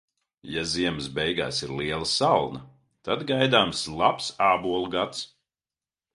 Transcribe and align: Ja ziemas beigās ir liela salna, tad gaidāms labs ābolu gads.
Ja 0.51 0.61
ziemas 0.69 1.09
beigās 1.17 1.59
ir 1.67 1.73
liela 1.81 2.07
salna, 2.13 2.63
tad 3.09 3.27
gaidāms 3.33 3.85
labs 4.01 4.33
ābolu 4.49 4.91
gads. 4.99 5.23